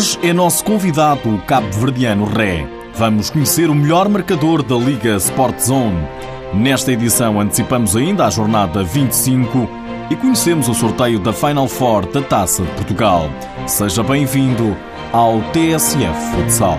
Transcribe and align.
Hoje 0.00 0.18
é 0.22 0.32
nosso 0.32 0.64
convidado 0.64 1.28
o 1.28 1.42
cabo-verdiano 1.42 2.24
Ré. 2.24 2.66
Vamos 2.94 3.28
conhecer 3.28 3.68
o 3.68 3.74
melhor 3.74 4.08
marcador 4.08 4.62
da 4.62 4.74
Liga 4.74 5.14
Sport 5.16 5.60
Zone. 5.60 6.08
Nesta 6.54 6.90
edição 6.90 7.38
antecipamos 7.38 7.94
ainda 7.94 8.24
a 8.24 8.30
jornada 8.30 8.82
25 8.82 9.68
e 10.08 10.16
conhecemos 10.16 10.68
o 10.70 10.74
sorteio 10.74 11.18
da 11.18 11.34
Final 11.34 11.68
Four 11.68 12.06
da 12.06 12.22
Taça 12.22 12.62
de 12.62 12.70
Portugal. 12.70 13.28
Seja 13.66 14.02
bem-vindo 14.02 14.74
ao 15.12 15.42
TSF 15.52 16.34
Futsal. 16.34 16.78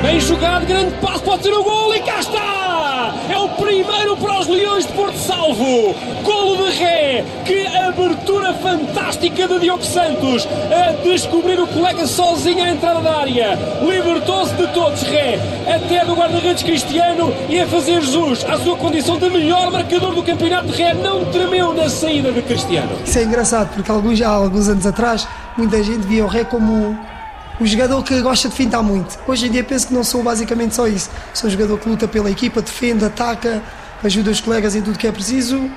Bem 0.00 0.18
jogado, 0.18 0.64
grande 0.64 0.94
passo, 0.94 1.22
pode 1.24 1.42
ser 1.42 1.52
o 1.52 1.62
gol 1.62 1.94
e 1.94 2.00
cá 2.00 2.20
está! 2.20 2.31
Leões 4.72 4.86
de 4.86 4.92
Porto 4.94 5.18
Salvo. 5.18 5.94
Golo 6.22 6.64
de 6.64 6.78
Ré, 6.78 7.24
que 7.44 7.66
abertura 7.66 8.54
fantástica 8.54 9.46
de 9.46 9.58
Diogo 9.58 9.84
Santos 9.84 10.48
a 10.70 10.92
descobrir 11.02 11.60
o 11.60 11.66
colega 11.66 12.06
sozinho 12.06 12.64
à 12.64 12.70
entrada 12.70 13.02
da 13.02 13.18
área. 13.18 13.58
Libertou-se 13.82 14.54
de 14.54 14.66
todos, 14.68 15.02
Ré, 15.02 15.38
até 15.66 16.06
do 16.06 16.14
guarda-redes 16.14 16.62
Cristiano 16.62 17.34
e 17.50 17.60
a 17.60 17.66
fazer 17.66 18.00
Jesus 18.00 18.46
à 18.46 18.56
sua 18.58 18.74
condição 18.78 19.18
de 19.18 19.28
melhor 19.28 19.70
marcador 19.70 20.14
do 20.14 20.22
campeonato 20.22 20.68
de 20.68 20.82
Ré. 20.82 20.94
Não 20.94 21.26
tremeu 21.26 21.74
na 21.74 21.90
saída 21.90 22.32
de 22.32 22.40
Cristiano. 22.40 22.92
Isso 23.04 23.18
é 23.18 23.24
engraçado, 23.24 23.74
porque 23.74 23.90
alguns, 23.90 24.22
há 24.22 24.30
alguns 24.30 24.70
anos 24.70 24.86
atrás 24.86 25.28
muita 25.54 25.82
gente 25.82 26.06
via 26.06 26.24
o 26.24 26.28
Ré 26.28 26.44
como 26.44 26.98
um 27.60 27.66
jogador 27.66 28.02
que 28.02 28.18
gosta 28.22 28.48
de 28.48 28.54
fintar 28.54 28.82
muito. 28.82 29.18
Hoje 29.28 29.48
em 29.48 29.50
dia 29.50 29.62
penso 29.62 29.88
que 29.88 29.92
não 29.92 30.02
sou 30.02 30.22
basicamente 30.22 30.74
só 30.74 30.86
isso. 30.86 31.10
Sou 31.34 31.48
um 31.48 31.50
jogador 31.50 31.78
que 31.78 31.88
luta 31.90 32.08
pela 32.08 32.30
equipa, 32.30 32.62
defende, 32.62 33.04
ataca, 33.04 33.62
ajuda 34.02 34.30
os 34.30 34.40
colegas 34.40 34.74
em 34.74 34.82
tudo 34.82 34.98
que 34.98 35.06
é 35.06 35.12
preciso. 35.12 35.70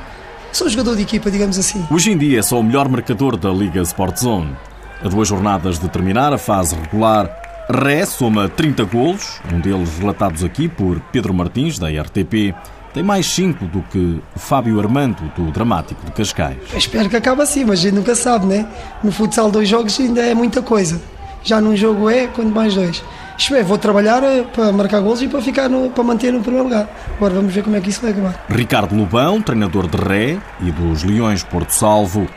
Sou 0.51 0.69
jogador 0.69 0.95
de 0.95 1.03
equipa, 1.03 1.29
digamos 1.29 1.59
assim. 1.59 1.85
Hoje 1.91 2.11
em 2.11 2.17
dia 2.17 2.41
sou 2.41 2.59
o 2.59 2.63
melhor 2.63 2.87
marcador 2.87 3.35
da 3.37 3.49
Liga 3.49 3.81
Sport 3.81 4.17
Zone. 4.17 4.55
A 5.03 5.07
duas 5.07 5.27
jornadas 5.27 5.77
de 5.77 5.89
terminar 5.89 6.31
a 6.33 6.37
fase 6.37 6.75
regular, 6.75 7.29
Ré 7.69 8.05
soma 8.05 8.47
30 8.47 8.83
golos, 8.85 9.39
um 9.51 9.59
deles 9.59 9.97
relatados 9.97 10.43
aqui 10.43 10.67
por 10.67 10.99
Pedro 11.11 11.33
Martins, 11.33 11.79
da 11.79 11.87
RTP. 11.89 12.55
Tem 12.93 13.03
mais 13.03 13.25
5 13.25 13.65
do 13.65 13.81
que 13.81 14.21
Fábio 14.37 14.79
Armando, 14.79 15.29
do 15.35 15.51
Dramático 15.51 16.05
de 16.05 16.11
Cascais. 16.13 16.57
Eu 16.71 16.77
espero 16.77 17.09
que 17.09 17.17
acabe 17.17 17.41
assim, 17.41 17.65
mas 17.65 17.79
a 17.79 17.81
gente 17.83 17.95
nunca 17.95 18.15
sabe, 18.15 18.45
né? 18.45 18.65
No 19.03 19.11
futsal, 19.11 19.51
dois 19.51 19.67
jogos 19.67 19.99
ainda 19.99 20.21
é 20.21 20.33
muita 20.33 20.61
coisa. 20.61 21.01
Já 21.43 21.59
num 21.59 21.75
jogo 21.75 22.09
é, 22.09 22.27
quando 22.27 22.53
mais 22.53 22.73
dois. 22.73 23.03
Isto 23.37 23.63
vou 23.63 23.77
trabalhar 23.77 24.23
eh, 24.23 24.43
para 24.53 24.71
marcar 24.71 25.01
gols 25.01 25.21
e 25.21 25.27
para, 25.27 25.41
ficar 25.41 25.69
no, 25.69 25.89
para 25.89 26.03
manter 26.03 26.31
no 26.31 26.41
primeiro 26.41 26.67
lugar. 26.67 26.87
Agora 27.17 27.33
vamos 27.33 27.53
ver 27.53 27.63
como 27.63 27.75
é 27.75 27.81
que 27.81 27.89
isso 27.89 28.01
vai 28.01 28.11
acabar. 28.11 28.45
Ricardo 28.49 28.95
Lobão, 28.95 29.41
treinador 29.41 29.87
de 29.87 29.97
Ré 29.97 30.37
e 30.61 30.71
dos 30.71 31.03
Leões 31.03 31.43
Porto 31.43 31.71
Salvo, 31.71 32.27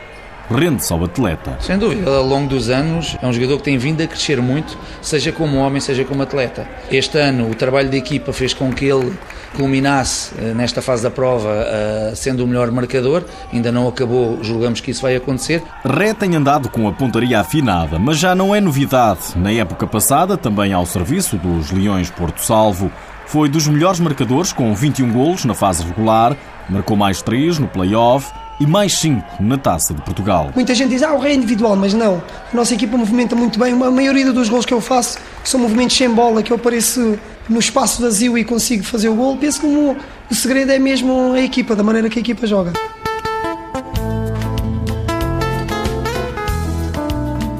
rende-se 0.49 0.91
ao 0.91 1.03
atleta. 1.03 1.57
Sem 1.59 1.77
dúvida, 1.77 2.09
ao 2.09 2.25
longo 2.25 2.49
dos 2.49 2.69
anos 2.69 3.17
é 3.21 3.27
um 3.27 3.33
jogador 3.33 3.57
que 3.57 3.63
tem 3.63 3.77
vindo 3.77 4.01
a 4.01 4.07
crescer 4.07 4.41
muito, 4.41 4.77
seja 5.01 5.31
como 5.31 5.57
homem, 5.57 5.79
seja 5.79 6.03
como 6.03 6.23
atleta. 6.23 6.67
Este 6.91 7.17
ano 7.17 7.49
o 7.49 7.55
trabalho 7.55 7.89
de 7.89 7.97
equipa 7.97 8.33
fez 8.33 8.53
com 8.53 8.71
que 8.73 8.85
ele 8.85 9.13
culminasse 9.55 10.31
eh, 10.39 10.53
nesta 10.53 10.81
fase 10.81 11.03
da 11.03 11.09
prova 11.09 11.49
eh, 11.49 12.11
sendo 12.15 12.43
o 12.43 12.47
melhor 12.47 12.71
marcador, 12.71 13.23
ainda 13.51 13.71
não 13.71 13.87
acabou, 13.87 14.43
julgamos 14.43 14.79
que 14.79 14.91
isso 14.91 15.01
vai 15.01 15.15
acontecer. 15.15 15.61
Ré 15.83 16.13
tem 16.13 16.35
andado 16.35 16.69
com 16.69 16.87
a 16.87 16.91
pontaria 16.91 17.39
afinada, 17.39 17.97
mas 17.97 18.17
já 18.17 18.35
não 18.35 18.53
é 18.53 18.61
novidade. 18.61 19.19
Na 19.35 19.51
época 19.51 19.87
passada, 19.87 20.37
também 20.37 20.73
ao 20.73 20.85
serviço 20.85 21.37
dos 21.37 21.71
Leões 21.71 22.09
Porto 22.09 22.43
Salvo, 22.43 22.91
foi 23.25 23.47
dos 23.47 23.67
melhores 23.67 23.99
marcadores 23.99 24.51
com 24.51 24.73
21 24.73 25.11
golos 25.11 25.45
na 25.45 25.53
fase 25.53 25.83
regular, 25.83 26.35
marcou 26.67 26.97
mais 26.97 27.21
3 27.21 27.59
no 27.59 27.67
play-off 27.67 28.31
e 28.59 28.67
mais 28.67 28.97
5 28.97 29.41
na 29.41 29.57
Taça 29.57 29.93
de 29.93 30.01
Portugal. 30.01 30.51
Muita 30.53 30.75
gente 30.75 30.89
diz, 30.89 31.01
ah, 31.01 31.13
o 31.13 31.19
rei 31.19 31.33
é 31.33 31.35
individual, 31.35 31.75
mas 31.75 31.93
não. 31.93 32.21
A 32.51 32.55
nossa 32.55 32.73
equipa 32.73 32.97
movimenta 32.97 33.35
muito 33.35 33.57
bem. 33.57 33.73
A 33.73 33.91
maioria 33.91 34.31
dos 34.31 34.49
gols 34.49 34.65
que 34.65 34.73
eu 34.73 34.81
faço 34.81 35.17
são 35.43 35.59
movimentos 35.59 35.95
sem 35.95 36.09
bola, 36.09 36.43
que 36.43 36.51
eu 36.51 36.57
apareço 36.57 37.17
no 37.47 37.59
espaço 37.59 38.01
vazio 38.01 38.37
e 38.37 38.43
consigo 38.43 38.83
fazer 38.83 39.09
o 39.09 39.15
gol. 39.15 39.37
Penso 39.37 39.61
que 39.61 39.65
o, 39.65 39.95
o 40.29 40.35
segredo 40.35 40.71
é 40.71 40.79
mesmo 40.79 41.33
a 41.33 41.41
equipa, 41.41 41.75
da 41.75 41.83
maneira 41.83 42.09
que 42.09 42.19
a 42.19 42.21
equipa 42.21 42.45
joga. 42.45 42.73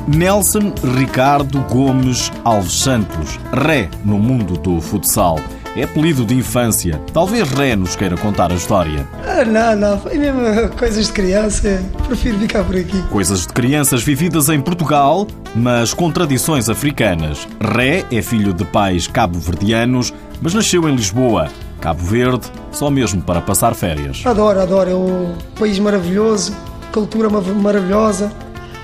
Nelson 0.08 0.74
Ricardo 0.98 1.62
Gomes 1.70 2.32
Alves 2.44 2.82
Santos, 2.82 3.40
ré 3.54 3.90
no 4.04 4.18
mundo 4.18 4.58
do 4.58 4.82
futsal. 4.82 5.40
É 5.80 5.84
apelido 5.84 6.26
de 6.26 6.36
infância. 6.36 7.00
Talvez 7.14 7.50
Ré 7.52 7.74
nos 7.74 7.96
queira 7.96 8.18
contar 8.18 8.52
a 8.52 8.56
história. 8.56 9.08
Ah, 9.26 9.46
não, 9.46 9.78
não. 9.78 9.98
Foi 9.98 10.18
mesmo 10.18 10.42
coisas 10.78 11.08
de 11.08 11.14
criança. 11.14 11.82
Prefiro 12.06 12.38
ficar 12.38 12.66
por 12.66 12.76
aqui. 12.76 13.02
Coisas 13.04 13.48
de 13.48 13.54
crianças 13.54 14.04
vividas 14.04 14.50
em 14.50 14.60
Portugal, 14.60 15.26
mas 15.56 15.94
com 15.94 16.12
tradições 16.12 16.68
africanas. 16.68 17.48
Ré 17.62 18.04
é 18.12 18.22
filho 18.22 18.54
de 18.54 18.66
pais 18.66 19.08
cabo-verdianos, 19.08 20.14
mas 20.42 20.54
nasceu 20.54 20.90
em 20.90 20.94
Lisboa. 20.98 21.48
Cabo 21.80 22.04
Verde, 22.04 22.48
só 22.74 22.90
mesmo 22.90 23.22
para 23.22 23.40
passar 23.40 23.74
férias. 23.74 24.22
Adoro, 24.26 24.60
adoro. 24.60 24.90
É 24.90 24.96
um 24.96 25.34
país 25.58 25.80
maravilhoso, 25.80 26.54
cultura 26.92 27.30
maravilhosa. 27.30 28.30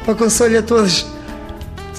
Aconselho 0.08 0.60
a 0.60 0.62
todos 0.62 1.06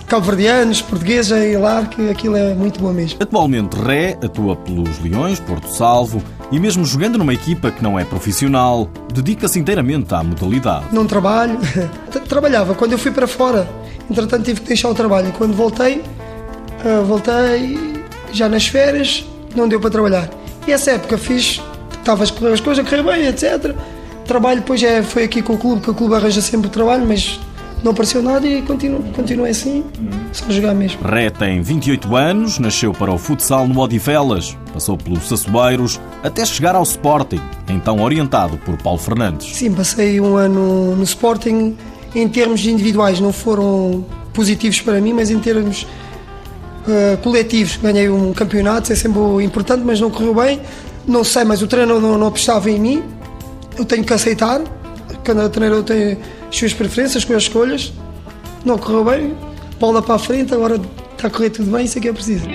cabo-verdianos, 0.06 0.80
portugueses 0.80 1.32
a 1.32 1.44
ir 1.44 1.58
lá, 1.58 1.84
que 1.84 2.08
aquilo 2.10 2.36
é 2.36 2.54
muito 2.54 2.80
bom 2.80 2.92
mesmo. 2.92 3.18
Atualmente, 3.20 3.74
Ré 3.76 4.16
atua 4.22 4.56
pelos 4.56 4.98
Leões, 5.00 5.40
Porto 5.40 5.68
Salvo 5.68 6.22
e 6.50 6.60
mesmo 6.60 6.84
jogando 6.84 7.18
numa 7.18 7.34
equipa 7.34 7.70
que 7.70 7.82
não 7.82 7.98
é 7.98 8.04
profissional, 8.04 8.88
dedica-se 9.12 9.58
inteiramente 9.58 10.14
à 10.14 10.22
modalidade. 10.22 10.86
Não 10.92 11.06
trabalho, 11.06 11.58
trabalhava 12.28 12.74
quando 12.74 12.92
eu 12.92 12.98
fui 12.98 13.10
para 13.10 13.26
fora, 13.26 13.68
entretanto 14.08 14.44
tive 14.44 14.60
que 14.60 14.68
deixar 14.68 14.88
o 14.88 14.94
trabalho. 14.94 15.32
Quando 15.32 15.54
voltei, 15.54 16.02
uh, 16.84 17.04
voltei 17.04 17.76
já 18.32 18.48
nas 18.48 18.66
férias, 18.66 19.26
não 19.56 19.68
deu 19.68 19.80
para 19.80 19.90
trabalhar. 19.90 20.30
E 20.66 20.72
essa 20.72 20.92
época 20.92 21.18
fiz, 21.18 21.60
estava 21.98 22.22
as 22.22 22.30
coisas, 22.30 22.78
a 22.78 22.84
correr 22.84 23.02
bem, 23.02 23.26
etc. 23.26 23.74
Trabalho 24.24 24.60
depois 24.60 24.82
é, 24.82 25.02
foi 25.02 25.24
aqui 25.24 25.42
com 25.42 25.54
o 25.54 25.58
clube, 25.58 25.82
que 25.82 25.90
o 25.90 25.94
clube 25.94 26.14
arranja 26.14 26.40
sempre 26.40 26.68
o 26.68 26.70
trabalho, 26.70 27.06
mas 27.06 27.40
não 27.82 27.92
apareceu 27.92 28.22
nada 28.22 28.46
e 28.46 28.62
continuo, 28.62 29.44
assim, 29.48 29.84
só 30.32 30.50
jogar 30.50 30.74
mesmo. 30.74 31.00
Ré 31.02 31.30
tem 31.30 31.60
28 31.60 32.16
anos, 32.16 32.58
nasceu 32.58 32.92
para 32.92 33.12
o 33.12 33.18
futsal 33.18 33.68
no 33.68 33.78
Odivelas, 33.80 34.56
passou 34.72 34.96
pelos 34.96 35.28
Sassueiros 35.28 36.00
até 36.22 36.44
chegar 36.44 36.74
ao 36.74 36.82
Sporting, 36.82 37.40
então 37.68 38.00
orientado 38.00 38.58
por 38.58 38.76
Paulo 38.78 38.98
Fernandes. 38.98 39.56
Sim, 39.56 39.72
passei 39.72 40.20
um 40.20 40.36
ano 40.36 40.96
no 40.96 41.02
Sporting. 41.02 41.76
Em 42.14 42.28
termos 42.28 42.64
individuais 42.64 43.20
não 43.20 43.32
foram 43.32 44.04
positivos 44.32 44.80
para 44.80 45.00
mim, 45.00 45.12
mas 45.12 45.30
em 45.30 45.38
termos 45.38 45.86
uh, 46.86 47.16
coletivos 47.22 47.76
ganhei 47.76 48.08
um 48.08 48.32
campeonato, 48.32 48.92
é 48.92 48.96
sempre 48.96 49.20
importante, 49.44 49.82
mas 49.84 50.00
não 50.00 50.10
correu 50.10 50.34
bem. 50.34 50.60
Não 51.06 51.22
sei, 51.22 51.44
mas 51.44 51.62
o 51.62 51.66
treinador 51.66 52.00
não, 52.00 52.18
não 52.18 52.26
apostava 52.28 52.70
em 52.70 52.80
mim. 52.80 53.02
Eu 53.78 53.84
tenho 53.84 54.02
que 54.02 54.12
aceitar. 54.12 54.60
Cada 55.22 55.48
treinador 55.48 55.84
tem 55.84 56.18
as 56.56 56.60
suas 56.60 56.72
preferências, 56.72 57.24
com 57.24 57.34
as 57.34 57.42
escolhas. 57.42 57.92
Não 58.64 58.78
correu 58.78 59.04
bem, 59.04 59.34
bola 59.78 60.00
para 60.00 60.14
a 60.14 60.18
frente, 60.18 60.54
agora 60.54 60.80
está 61.12 61.28
a 61.28 61.30
correr 61.30 61.50
tudo 61.50 61.70
bem, 61.70 61.84
isso 61.84 61.98
é 61.98 62.00
que 62.00 62.08
é 62.08 62.12
preciso. 62.12 62.46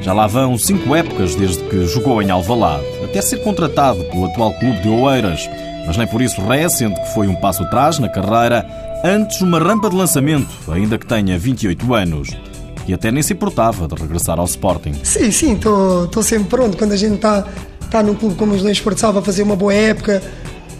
Já 0.00 0.12
lá 0.12 0.26
vão 0.26 0.56
cinco 0.56 0.94
épocas 0.94 1.34
desde 1.34 1.62
que 1.64 1.86
jogou 1.86 2.22
em 2.22 2.30
Alvalade, 2.30 2.84
até 3.04 3.20
ser 3.20 3.38
contratado 3.42 4.02
pelo 4.04 4.26
atual 4.26 4.52
clube 4.54 4.80
de 4.80 4.88
Oeiras. 4.88 5.48
Mas 5.86 5.96
nem 5.96 6.06
por 6.06 6.22
isso 6.22 6.40
ré, 6.40 6.68
sendo 6.68 6.94
que 6.94 7.12
foi 7.12 7.26
um 7.26 7.34
passo 7.34 7.64
atrás 7.64 7.98
na 7.98 8.08
carreira, 8.08 8.64
antes 9.04 9.40
uma 9.40 9.58
rampa 9.58 9.90
de 9.90 9.96
lançamento, 9.96 10.48
ainda 10.70 10.96
que 10.96 11.06
tenha 11.06 11.36
28 11.36 11.94
anos. 11.94 12.30
E 12.86 12.94
até 12.94 13.10
nem 13.10 13.22
se 13.22 13.32
importava 13.32 13.88
de 13.88 14.00
regressar 14.00 14.38
ao 14.38 14.44
Sporting. 14.44 14.94
Sim, 15.02 15.30
sim, 15.32 15.54
estou 15.54 16.22
sempre 16.22 16.48
pronto. 16.48 16.76
Quando 16.76 16.92
a 16.92 16.96
gente 16.96 17.16
está 17.16 17.44
tá 17.90 18.02
num 18.02 18.14
clube 18.14 18.36
como 18.36 18.54
os 18.54 18.62
Leões 18.62 18.80
Porto 18.80 19.04
a 19.04 19.22
fazer 19.22 19.42
uma 19.42 19.56
boa 19.56 19.74
época, 19.74 20.22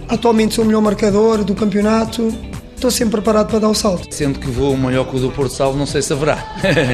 Atualmente 0.08 0.54
sou 0.54 0.64
o 0.64 0.66
melhor 0.66 0.80
marcador 0.80 1.44
do 1.44 1.54
campeonato. 1.54 2.32
Estou 2.74 2.90
sempre 2.90 3.12
preparado 3.12 3.48
para 3.48 3.60
dar 3.60 3.68
o 3.68 3.74
salto. 3.74 4.12
Sendo 4.12 4.40
que 4.40 4.48
vou 4.48 4.76
melhor 4.76 5.06
que 5.06 5.16
o 5.16 5.20
do 5.20 5.30
Porto 5.30 5.52
Salvo, 5.52 5.78
não 5.78 5.86
sei 5.86 6.02
se 6.02 6.12
haverá. 6.12 6.44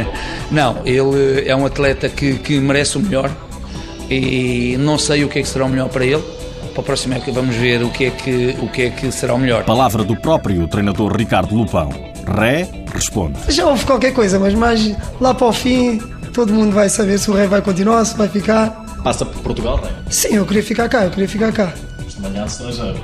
não, 0.53 0.83
ele 0.85 1.49
é 1.49 1.57
um 1.57 1.65
atleta 1.65 2.11
que, 2.11 2.35
que 2.35 2.61
merece 2.61 2.99
o 2.99 3.01
melhor 3.01 3.31
e 4.11 4.77
não 4.79 4.99
sei 4.99 5.25
o 5.25 5.29
que 5.29 5.39
é 5.39 5.43
que 5.43 5.49
será 5.49 5.65
o 5.65 5.69
melhor 5.69 5.89
para 5.89 6.05
ele. 6.05 6.23
Para 6.75 6.81
a 6.81 6.85
próxima 6.85 7.15
época 7.15 7.33
vamos 7.33 7.57
ver 7.57 7.83
o 7.83 7.89
que 7.89 8.05
é 8.05 8.11
que, 8.11 8.55
o 8.61 8.69
que, 8.69 8.83
é 8.83 8.91
que 8.91 9.11
será 9.11 9.35
o 9.35 9.39
melhor. 9.39 9.65
Palavra 9.65 10.05
do 10.05 10.15
próprio 10.15 10.69
treinador 10.69 11.17
Ricardo 11.17 11.55
Lupão. 11.55 11.89
Ré 12.37 12.69
responde. 12.93 13.39
Já 13.49 13.67
houve 13.67 13.87
qualquer 13.87 14.13
coisa, 14.13 14.39
mas 14.39 14.53
mais 14.53 14.95
lá 15.19 15.33
para 15.33 15.47
o 15.47 15.53
fim 15.55 15.99
todo 16.35 16.53
mundo 16.53 16.75
vai 16.75 16.91
saber 16.91 17.19
se 17.19 17.31
o 17.31 17.35
Ré 17.35 17.47
vai 17.47 17.63
continuar, 17.63 18.05
se 18.05 18.15
vai 18.15 18.29
ficar. 18.29 18.85
Passa 19.03 19.25
por 19.25 19.43
Portugal, 19.43 19.77
Ré? 19.77 19.89
Sim, 20.11 20.35
eu 20.35 20.45
queria 20.45 20.63
ficar 20.63 20.89
cá, 20.89 21.05
eu 21.05 21.11
queria 21.11 21.29
ficar 21.29 21.51
cá 21.51 21.73
manhã 22.21 22.45
estrangeiro. 22.45 22.99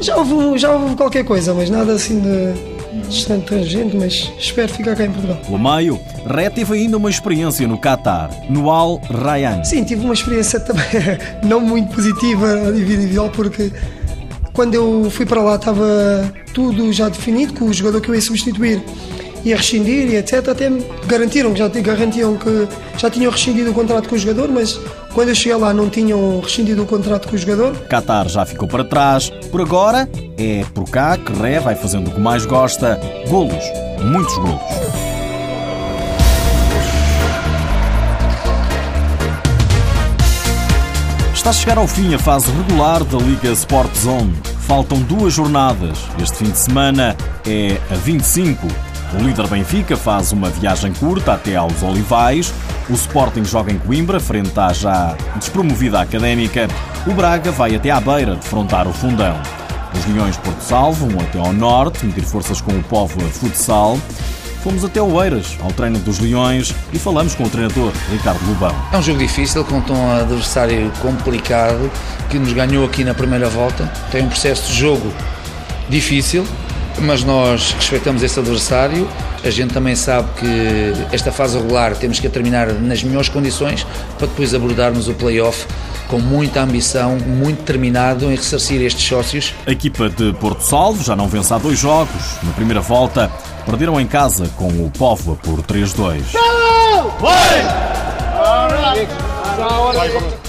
Já 0.00 0.16
houve, 0.16 0.58
já 0.58 0.72
houve 0.72 0.94
qualquer 0.96 1.24
coisa, 1.24 1.54
mas 1.54 1.70
nada 1.70 1.92
assim 1.92 2.20
de 2.20 2.76
distante 3.08 3.46
tangente, 3.46 3.96
mas 3.96 4.32
espero 4.38 4.68
ficar 4.72 4.96
cá 4.96 5.04
em 5.04 5.10
Portugal. 5.12 5.36
Pelo 5.44 5.58
meio, 5.58 6.00
Ré 6.26 6.50
teve 6.50 6.74
ainda 6.74 6.96
uma 6.96 7.10
experiência 7.10 7.66
no 7.68 7.78
Qatar, 7.78 8.30
no 8.48 8.70
Al 8.70 9.00
Rayyan. 9.10 9.62
Sim, 9.64 9.84
tive 9.84 10.04
uma 10.04 10.14
experiência 10.14 10.58
também 10.60 10.84
não 11.44 11.60
muito 11.60 11.94
positiva 11.94 12.46
a 12.46 12.70
nível 12.70 12.96
individual, 12.96 13.30
porque 13.30 13.70
Quando 14.56 14.74
eu 14.74 15.10
fui 15.10 15.26
para 15.26 15.42
lá 15.42 15.56
estava 15.56 16.32
tudo 16.54 16.90
já 16.90 17.10
definido, 17.10 17.52
que 17.52 17.62
o 17.62 17.70
jogador 17.74 18.00
que 18.00 18.08
eu 18.08 18.14
ia 18.14 18.22
substituir 18.22 18.82
ia 19.46 19.56
rescindir 19.56 20.08
e 20.08 20.16
etc. 20.16 20.48
Até 20.48 20.70
garantiram 21.06 21.52
que 21.52 21.58
já 21.60 21.68
garantiam 21.68 22.36
que 22.36 22.68
já 22.98 23.08
tinham 23.08 23.30
rescindido 23.30 23.70
o 23.70 23.74
contrato 23.74 24.08
com 24.08 24.16
o 24.16 24.18
jogador, 24.18 24.48
mas 24.48 24.78
quando 25.14 25.28
eu 25.28 25.34
cheguei 25.34 25.56
lá 25.56 25.72
não 25.72 25.88
tinham 25.88 26.40
rescindido 26.40 26.82
o 26.82 26.86
contrato 26.86 27.28
com 27.28 27.36
o 27.36 27.38
jogador. 27.38 27.74
Qatar 27.88 28.28
já 28.28 28.44
ficou 28.44 28.66
para 28.66 28.84
trás. 28.84 29.30
Por 29.50 29.60
agora 29.60 30.08
é 30.36 30.64
por 30.74 30.90
cá 30.90 31.16
que 31.16 31.32
Ré 31.32 31.60
vai 31.60 31.76
fazendo 31.76 32.10
o 32.10 32.14
que 32.14 32.20
mais 32.20 32.44
gosta: 32.44 33.00
golos, 33.28 33.64
muitos 34.02 34.34
golos. 34.34 35.06
Está 41.34 41.50
a 41.50 41.52
chegar 41.52 41.78
ao 41.78 41.86
fim 41.86 42.12
a 42.12 42.18
fase 42.18 42.50
regular 42.50 43.04
da 43.04 43.18
Liga 43.18 43.52
Sport 43.52 43.94
Zone. 43.96 44.34
Faltam 44.62 44.98
duas 45.02 45.32
jornadas. 45.32 45.96
Este 46.20 46.38
fim 46.38 46.50
de 46.50 46.58
semana 46.58 47.16
é 47.46 47.78
a 47.88 47.94
25. 47.94 48.66
O 49.14 49.22
líder 49.22 49.46
Benfica 49.46 49.96
faz 49.96 50.32
uma 50.32 50.50
viagem 50.50 50.92
curta 50.92 51.34
até 51.34 51.56
aos 51.56 51.82
Olivais. 51.82 52.52
O 52.90 52.92
Sporting 52.94 53.44
joga 53.44 53.72
em 53.72 53.78
Coimbra, 53.78 54.18
frente 54.18 54.58
à 54.58 54.72
já 54.72 55.16
despromovida 55.36 56.00
Académica. 56.00 56.68
O 57.06 57.12
Braga 57.12 57.50
vai 57.52 57.74
até 57.76 57.90
à 57.90 58.00
beira 58.00 58.34
defrontar 58.34 58.86
o 58.88 58.92
Fundão. 58.92 59.40
Os 59.94 60.14
Leões 60.14 60.36
Porto 60.36 60.60
Salvo 60.60 61.08
vão 61.08 61.20
até 61.20 61.38
ao 61.38 61.52
norte, 61.52 62.04
medir 62.04 62.24
forças 62.24 62.60
com 62.60 62.72
o 62.72 62.82
Povo 62.82 63.20
Futsal. 63.30 63.98
Fomos 64.62 64.84
até 64.84 65.00
o 65.00 65.22
Eiras, 65.22 65.56
ao 65.62 65.70
treino 65.70 65.98
dos 66.00 66.18
Leões, 66.18 66.74
e 66.92 66.98
falamos 66.98 67.36
com 67.36 67.44
o 67.44 67.48
treinador 67.48 67.92
Ricardo 68.10 68.44
Lubão. 68.48 68.74
É 68.92 68.98
um 68.98 69.02
jogo 69.02 69.20
difícil, 69.20 69.64
contra 69.64 69.94
um 69.94 70.20
adversário 70.20 70.90
complicado, 71.00 71.88
que 72.28 72.36
nos 72.36 72.52
ganhou 72.52 72.84
aqui 72.84 73.04
na 73.04 73.14
primeira 73.14 73.48
volta. 73.48 73.90
Tem 74.10 74.24
um 74.24 74.28
processo 74.28 74.72
de 74.72 74.80
jogo 74.80 75.12
difícil, 75.88 76.44
mas 77.00 77.24
nós 77.24 77.72
respeitamos 77.72 78.22
esse 78.22 78.38
adversário. 78.38 79.08
A 79.44 79.50
gente 79.50 79.72
também 79.72 79.94
sabe 79.94 80.28
que 80.38 81.14
esta 81.14 81.30
fase 81.30 81.58
regular 81.58 81.94
temos 81.96 82.18
que 82.18 82.26
a 82.26 82.30
terminar 82.30 82.72
nas 82.72 83.02
melhores 83.02 83.28
condições 83.28 83.86
para 84.18 84.26
depois 84.26 84.54
abordarmos 84.54 85.08
o 85.08 85.14
play-off 85.14 85.66
com 86.08 86.18
muita 86.18 86.60
ambição, 86.60 87.18
muito 87.18 87.58
determinado 87.58 88.26
em 88.26 88.36
ressarcir 88.36 88.80
estes 88.82 89.06
sócios. 89.06 89.54
A 89.66 89.72
equipa 89.72 90.08
de 90.08 90.32
Porto 90.34 90.60
Salvo 90.60 91.02
já 91.02 91.16
não 91.16 91.28
vence 91.28 91.52
há 91.52 91.58
dois 91.58 91.78
jogos. 91.78 92.38
Na 92.42 92.52
primeira 92.52 92.80
volta, 92.80 93.30
perderam 93.64 94.00
em 94.00 94.06
casa 94.06 94.48
com 94.56 94.68
o 94.68 94.90
Póvoa 94.96 95.36
por 95.36 95.62
3-2. 95.62 96.22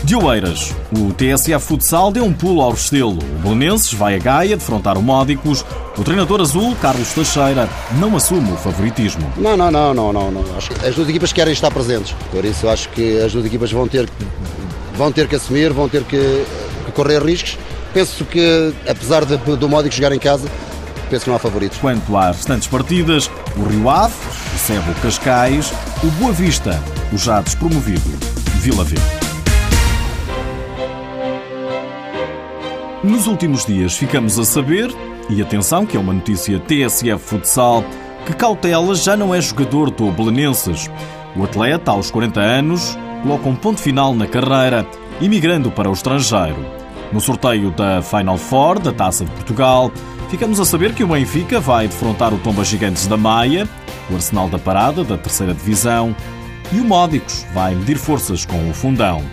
De 0.04 0.16
Oeiras, 0.18 0.76
o 0.92 1.14
TSF 1.14 1.66
Futsal 1.66 2.12
deu 2.12 2.26
um 2.26 2.34
pulo 2.34 2.62
ao 2.62 2.72
Restelo. 2.72 3.18
O 3.20 3.42
Belenenses 3.42 3.94
vai 3.94 4.16
a 4.16 4.20
Gaia 4.20 4.58
defrontar 4.58 4.98
o 4.98 5.02
Módicos. 5.02 5.64
O 5.98 6.04
treinador 6.04 6.42
azul, 6.42 6.76
Carlos 6.82 7.14
Teixeira, 7.14 7.70
não 8.00 8.18
assume 8.18 8.52
o 8.52 8.58
favoritismo. 8.58 9.32
Não, 9.38 9.56
não, 9.56 9.72
não, 9.72 9.94
não, 9.94 10.12
não. 10.12 10.58
Acho 10.58 10.72
que 10.72 10.86
as 10.86 10.94
duas 10.94 11.08
equipas 11.08 11.32
querem 11.32 11.54
estar 11.54 11.72
presentes. 11.72 12.14
Por 12.32 12.44
isso 12.44 12.68
acho 12.68 12.90
que 12.90 13.22
as 13.22 13.32
duas 13.32 13.46
equipas 13.46 13.72
vão 13.72 13.88
ter, 13.88 14.10
vão 14.96 15.10
ter 15.10 15.30
que 15.30 15.38
assumir, 15.38 15.72
vão 15.72 15.88
ter 15.88 16.04
que, 16.04 16.46
que 16.86 16.92
correr 16.92 17.24
riscos. 17.24 17.58
Penso 17.94 18.26
que, 18.26 18.74
apesar 18.90 19.24
de, 19.24 19.38
do 19.38 19.70
Módicos 19.70 19.96
jogar 19.96 20.12
em 20.12 20.20
casa, 20.20 20.50
penso 21.10 21.24
que 21.24 21.30
não 21.30 21.38
há 21.38 21.40
favoritos. 21.40 21.78
Quanto 21.78 22.18
às 22.18 22.36
restantes 22.36 22.68
partidas, 22.68 23.32
o 23.56 23.64
Rio 23.64 23.90
Ave 23.90 24.14
recebe 24.52 24.92
o 24.92 24.96
Cascais, 24.96 25.72
o 26.04 26.08
Boa 26.20 26.34
Vista, 26.34 26.78
o 27.14 27.18
já 27.18 27.40
despromovido 27.40 28.37
Vila 28.68 28.84
Verde. 28.84 29.06
Nos 33.02 33.28
últimos 33.28 33.66
dias 33.66 33.96
ficamos 33.96 34.38
a 34.38 34.44
saber, 34.44 34.94
e 35.30 35.42
atenção 35.42 35.86
que 35.86 35.96
é 35.96 36.00
uma 36.00 36.12
notícia 36.12 36.60
TSF 36.60 37.18
Futsal, 37.18 37.82
que 38.26 38.34
Cautela 38.34 38.94
já 38.94 39.16
não 39.16 39.34
é 39.34 39.40
jogador 39.40 39.90
do 39.90 40.12
Belenenses. 40.12 40.92
O 41.34 41.46
atleta, 41.46 41.92
aos 41.92 42.12
40 42.12 42.42
anos, 42.42 42.98
coloca 43.24 43.48
um 43.48 43.56
ponto 43.56 43.80
final 43.80 44.14
na 44.14 44.28
carreira, 44.28 44.86
imigrando 45.22 45.72
para 45.72 45.90
o 45.90 45.94
estrangeiro. 45.94 46.60
No 47.14 47.22
sorteio 47.22 47.72
da 47.72 48.02
Final 48.02 48.38
Four 48.38 48.80
da 48.80 48.92
Taça 48.92 49.24
de 49.24 49.32
Portugal, 49.32 49.90
ficamos 50.30 50.60
a 50.60 50.66
saber 50.66 50.94
que 50.94 51.06
o 51.06 51.08
Benfica 51.08 51.62
vai 51.62 51.88
defrontar 51.88 52.34
o 52.34 52.38
Tomba 52.38 52.66
Gigantes 52.66 53.08
da 53.08 53.16
Maia, 53.16 53.66
o 54.12 54.16
Arsenal 54.16 54.50
da 54.50 54.60
Parada 54.60 55.06
da 55.06 55.18
Terceira 55.18 55.54
Divisão 55.54 56.14
e 56.72 56.80
o 56.80 56.86
Módicos 56.86 57.46
vai 57.54 57.76
medir 57.76 57.98
forças 57.98 58.46
com 58.46 58.70
o 58.70 58.74
Fundão. 58.74 59.24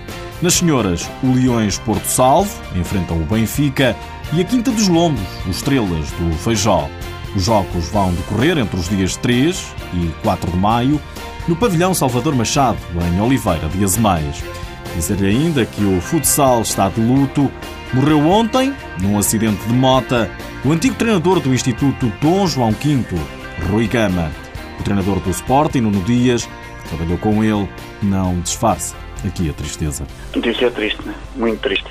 Nas 0.43 0.55
senhoras, 0.55 1.09
o 1.23 1.33
Leões 1.33 1.79
Porto 1.79 2.07
Salvo 2.07 2.51
enfrentam 2.77 3.17
o 3.17 3.25
Benfica 3.25 3.97
e 4.33 4.41
a 4.41 4.45
Quinta 4.45 4.71
dos 4.71 4.89
Lombos, 4.89 5.23
os 5.49 5.57
Estrelas 5.57 6.11
do 6.13 6.33
Feijó. 6.39 6.89
Os 7.35 7.45
jogos 7.45 7.89
vão 7.89 8.13
decorrer 8.13 8.59
entre 8.59 8.79
os 8.79 8.89
dias 8.89 9.17
3 9.17 9.75
e 9.95 10.13
4 10.23 10.51
de 10.51 10.57
maio 10.57 11.01
no 11.49 11.57
pavilhão 11.57 11.93
Salvador 11.95 12.35
Machado, 12.35 12.79
em 13.13 13.21
Oliveira 13.21 13.69
de 13.69 13.85
Azemais. 13.85 14.43
Dizer-lhe 14.95 15.27
ainda 15.27 15.67
que 15.67 15.85
o 15.85 16.01
futsal 16.01 16.63
está 16.63 16.89
de 16.89 17.01
luto. 17.01 17.51
Morreu 17.93 18.27
ontem, 18.27 18.75
num 19.01 19.19
acidente 19.19 19.63
de 19.67 19.73
mota, 19.73 20.31
o 20.65 20.73
antigo 20.73 20.95
treinador 20.95 21.41
do 21.41 21.53
Instituto 21.53 22.13
Dom 22.21 22.47
João 22.47 22.71
V, 22.73 23.05
Rui 23.71 23.87
Gama. 23.87 24.31
O 24.81 24.83
treinador 24.83 25.21
do 25.21 25.31
Sporting, 25.31 25.81
Nuno 25.81 26.03
Dias, 26.03 26.49
trabalhou 26.89 27.19
com 27.19 27.43
ele, 27.43 27.69
não 28.03 28.41
disfarça 28.41 28.95
aqui 29.27 29.49
a 29.49 29.53
tristeza. 29.53 30.07
A 30.33 30.37
notícia 30.37 30.67
é 30.67 30.71
triste, 30.71 31.01
né? 31.05 31.15
muito 31.37 31.61
triste. 31.61 31.87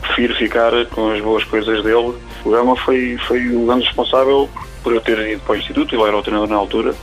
Prefiro 0.00 0.34
ficar 0.36 0.70
com 0.86 1.10
as 1.10 1.20
boas 1.20 1.44
coisas 1.44 1.82
dele. 1.82 2.14
O 2.44 2.50
Gama 2.50 2.76
foi, 2.76 3.18
foi 3.26 3.54
o 3.54 3.66
grande 3.66 3.86
responsável 3.86 4.48
por 4.82 4.94
eu 4.94 5.00
ter 5.00 5.18
ido 5.18 5.42
para 5.42 5.54
o 5.54 5.58
Instituto, 5.58 5.94
ele 5.94 6.02
era 6.02 6.16
o 6.16 6.22
treinador 6.22 6.48
na 6.48 6.56
altura, 6.56 6.94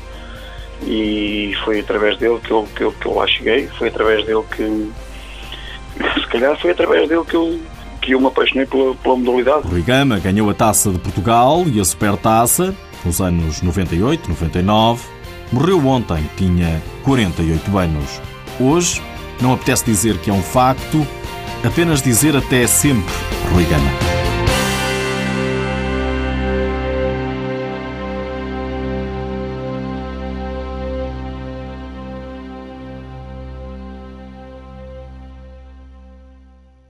e 0.83 1.53
foi 1.63 1.79
através 1.79 2.17
dele 2.17 2.39
que 2.43 2.51
eu, 2.51 2.67
que 2.75 2.81
eu, 2.81 2.91
que 2.91 3.05
eu 3.05 3.13
lá 3.13 3.27
cheguei, 3.27 3.67
foi 3.77 3.89
através 3.89 4.25
dele 4.25 4.43
que. 4.55 4.91
Se 6.19 6.27
calhar 6.27 6.59
foi 6.59 6.71
através 6.71 7.07
dele 7.07 7.23
que 7.23 7.35
eu, 7.35 7.59
que 8.01 8.11
eu 8.13 8.19
me 8.19 8.27
apaixonei 8.27 8.65
pela, 8.65 8.93
pela 8.95 9.15
modalidade. 9.15 9.67
O 9.67 9.71
Rui 9.71 9.81
Gama 9.81 10.19
ganhou 10.19 10.49
a 10.49 10.53
taça 10.53 10.91
de 10.91 10.99
Portugal 10.99 11.63
e 11.67 11.79
a 11.79 11.85
Supertaça 11.85 12.75
nos 13.05 13.21
anos 13.21 13.61
98, 13.61 14.29
99. 14.29 15.14
Morreu 15.51 15.85
ontem, 15.87 16.29
tinha 16.35 16.81
48 17.03 17.77
anos. 17.77 18.21
Hoje, 18.59 19.01
não 19.41 19.53
apetece 19.53 19.85
dizer 19.85 20.17
que 20.17 20.29
é 20.29 20.33
um 20.33 20.41
facto, 20.41 21.05
apenas 21.63 22.01
dizer 22.01 22.35
até 22.35 22.65
sempre 22.67 23.13
Rui 23.51 23.63
Gama. 23.65 24.14